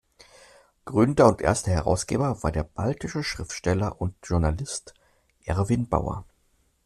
[0.85, 4.95] Gründer und erster Herausgeber war der baltische Schriftsteller und Journalist
[5.45, 6.25] Erwin Bauer.